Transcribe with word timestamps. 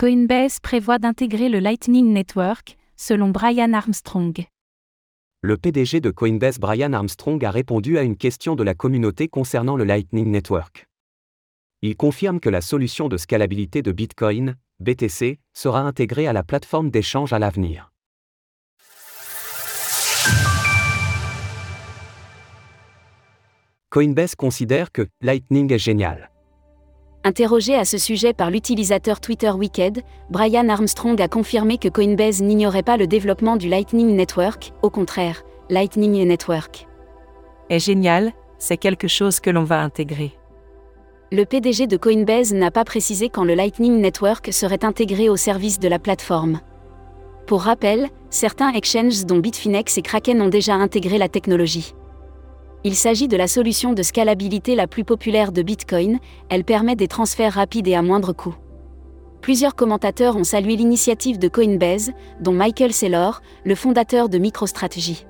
Coinbase 0.00 0.60
prévoit 0.60 0.98
d'intégrer 0.98 1.50
le 1.50 1.58
Lightning 1.58 2.10
Network, 2.14 2.78
selon 2.96 3.28
Brian 3.28 3.74
Armstrong. 3.74 4.46
Le 5.42 5.58
PDG 5.58 6.00
de 6.00 6.10
Coinbase 6.10 6.58
Brian 6.58 6.94
Armstrong 6.94 7.44
a 7.44 7.50
répondu 7.50 7.98
à 7.98 8.02
une 8.02 8.16
question 8.16 8.56
de 8.56 8.62
la 8.62 8.72
communauté 8.72 9.28
concernant 9.28 9.76
le 9.76 9.84
Lightning 9.84 10.30
Network. 10.30 10.86
Il 11.82 11.98
confirme 11.98 12.40
que 12.40 12.48
la 12.48 12.62
solution 12.62 13.08
de 13.10 13.18
scalabilité 13.18 13.82
de 13.82 13.92
Bitcoin, 13.92 14.56
BTC, 14.78 15.38
sera 15.52 15.82
intégrée 15.82 16.26
à 16.26 16.32
la 16.32 16.44
plateforme 16.44 16.90
d'échange 16.90 17.34
à 17.34 17.38
l'avenir. 17.38 17.92
Coinbase 23.90 24.34
considère 24.34 24.92
que 24.92 25.06
Lightning 25.20 25.70
est 25.70 25.78
génial. 25.78 26.30
Interrogé 27.22 27.74
à 27.74 27.84
ce 27.84 27.98
sujet 27.98 28.32
par 28.32 28.50
l'utilisateur 28.50 29.20
Twitter 29.20 29.50
Wicked, 29.50 30.02
Brian 30.30 30.70
Armstrong 30.70 31.20
a 31.20 31.28
confirmé 31.28 31.76
que 31.76 31.88
Coinbase 31.88 32.40
n'ignorait 32.40 32.82
pas 32.82 32.96
le 32.96 33.06
développement 33.06 33.56
du 33.56 33.68
Lightning 33.68 34.16
Network, 34.16 34.72
au 34.80 34.88
contraire, 34.88 35.42
Lightning 35.68 36.26
Network. 36.26 36.88
Est 37.68 37.78
génial, 37.78 38.32
c'est 38.58 38.78
quelque 38.78 39.06
chose 39.06 39.38
que 39.38 39.50
l'on 39.50 39.64
va 39.64 39.82
intégrer. 39.82 40.32
Le 41.30 41.44
PDG 41.44 41.86
de 41.86 41.98
Coinbase 41.98 42.54
n'a 42.54 42.70
pas 42.70 42.84
précisé 42.84 43.28
quand 43.28 43.44
le 43.44 43.54
Lightning 43.54 44.00
Network 44.00 44.50
serait 44.50 44.82
intégré 44.82 45.28
au 45.28 45.36
service 45.36 45.78
de 45.78 45.88
la 45.88 45.98
plateforme. 45.98 46.60
Pour 47.46 47.62
rappel, 47.62 48.08
certains 48.30 48.72
exchanges 48.72 49.26
dont 49.26 49.38
Bitfinex 49.38 49.98
et 49.98 50.02
Kraken 50.02 50.40
ont 50.40 50.48
déjà 50.48 50.74
intégré 50.74 51.18
la 51.18 51.28
technologie. 51.28 51.92
Il 52.82 52.94
s'agit 52.94 53.28
de 53.28 53.36
la 53.36 53.46
solution 53.46 53.92
de 53.92 54.02
scalabilité 54.02 54.74
la 54.74 54.86
plus 54.86 55.04
populaire 55.04 55.52
de 55.52 55.60
Bitcoin, 55.60 56.18
elle 56.48 56.64
permet 56.64 56.96
des 56.96 57.08
transferts 57.08 57.52
rapides 57.54 57.88
et 57.88 57.94
à 57.94 58.00
moindre 58.00 58.32
coût. 58.32 58.54
Plusieurs 59.42 59.74
commentateurs 59.74 60.36
ont 60.36 60.44
salué 60.44 60.76
l'initiative 60.76 61.38
de 61.38 61.48
Coinbase, 61.48 62.12
dont 62.40 62.52
Michael 62.52 62.94
Saylor, 62.94 63.42
le 63.64 63.74
fondateur 63.74 64.30
de 64.30 64.38
MicroStrategy. 64.38 65.26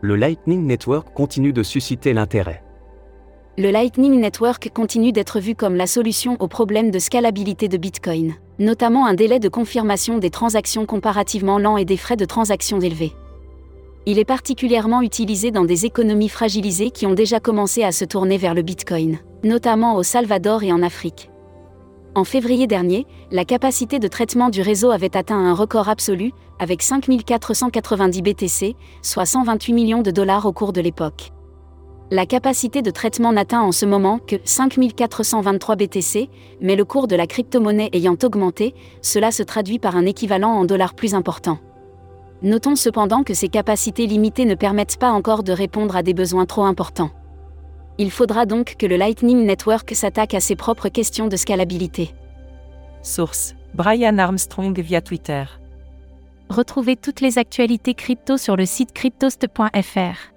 Le 0.00 0.16
Lightning 0.16 0.66
Network 0.66 1.14
continue 1.14 1.52
de 1.52 1.62
susciter 1.62 2.12
l'intérêt. 2.12 2.64
Le 3.58 3.70
Lightning 3.70 4.20
Network 4.20 4.70
continue 4.74 5.12
d'être 5.12 5.38
vu 5.38 5.54
comme 5.54 5.76
la 5.76 5.86
solution 5.86 6.36
au 6.40 6.48
problème 6.48 6.90
de 6.90 6.98
scalabilité 6.98 7.68
de 7.68 7.76
Bitcoin, 7.76 8.34
notamment 8.58 9.06
un 9.06 9.14
délai 9.14 9.38
de 9.38 9.48
confirmation 9.48 10.18
des 10.18 10.30
transactions 10.30 10.84
comparativement 10.84 11.58
lent 11.58 11.76
et 11.76 11.84
des 11.84 11.96
frais 11.96 12.16
de 12.16 12.24
transaction 12.24 12.80
élevés 12.80 13.12
il 14.06 14.20
est 14.20 14.24
particulièrement 14.24 15.02
utilisé 15.02 15.50
dans 15.50 15.64
des 15.64 15.84
économies 15.84 16.28
fragilisées 16.28 16.90
qui 16.92 17.06
ont 17.06 17.12
déjà 17.12 17.40
commencé 17.40 17.82
à 17.82 17.90
se 17.90 18.04
tourner 18.04 18.38
vers 18.38 18.54
le 18.54 18.62
Bitcoin, 18.62 19.18
notamment 19.42 19.96
au 19.96 20.04
Salvador 20.04 20.62
et 20.62 20.72
en 20.72 20.80
Afrique. 20.80 21.28
En 22.14 22.22
février 22.22 22.68
dernier, 22.68 23.04
la 23.32 23.44
capacité 23.44 23.98
de 23.98 24.08
traitement 24.08 24.48
du 24.48 24.62
réseau 24.62 24.92
avait 24.92 25.16
atteint 25.16 25.36
un 25.36 25.52
record 25.52 25.88
absolu, 25.88 26.32
avec 26.60 26.82
5490 26.82 28.22
BTC, 28.22 28.76
soit 29.02 29.26
128 29.26 29.72
millions 29.72 30.02
de 30.02 30.12
dollars 30.12 30.46
au 30.46 30.52
cours 30.52 30.72
de 30.72 30.80
l'époque. 30.80 31.32
La 32.12 32.24
capacité 32.24 32.82
de 32.82 32.92
traitement 32.92 33.32
n'atteint 33.32 33.60
en 33.60 33.72
ce 33.72 33.84
moment 33.84 34.20
que 34.20 34.36
5423 34.44 35.74
BTC, 35.74 36.30
mais 36.60 36.76
le 36.76 36.84
cours 36.84 37.08
de 37.08 37.16
la 37.16 37.26
crypto-monnaie 37.26 37.90
ayant 37.92 38.16
augmenté, 38.22 38.74
cela 39.02 39.32
se 39.32 39.42
traduit 39.42 39.80
par 39.80 39.96
un 39.96 40.06
équivalent 40.06 40.52
en 40.52 40.64
dollars 40.64 40.94
plus 40.94 41.14
important. 41.14 41.58
Notons 42.42 42.76
cependant 42.76 43.22
que 43.22 43.34
ces 43.34 43.48
capacités 43.48 44.06
limitées 44.06 44.44
ne 44.44 44.54
permettent 44.54 44.98
pas 44.98 45.10
encore 45.10 45.42
de 45.42 45.52
répondre 45.52 45.96
à 45.96 46.02
des 46.02 46.14
besoins 46.14 46.46
trop 46.46 46.64
importants. 46.64 47.10
Il 47.98 48.10
faudra 48.10 48.44
donc 48.44 48.76
que 48.78 48.86
le 48.86 48.96
Lightning 48.96 49.46
Network 49.46 49.94
s'attaque 49.94 50.34
à 50.34 50.40
ses 50.40 50.54
propres 50.54 50.88
questions 50.88 51.28
de 51.28 51.36
scalabilité. 51.36 52.14
Source 53.02 53.54
Brian 53.74 54.18
Armstrong 54.18 54.78
via 54.78 55.00
Twitter. 55.00 55.44
Retrouvez 56.48 56.96
toutes 56.96 57.20
les 57.20 57.38
actualités 57.38 57.94
crypto 57.94 58.36
sur 58.36 58.56
le 58.56 58.66
site 58.66 58.92
cryptost.fr. 58.92 60.32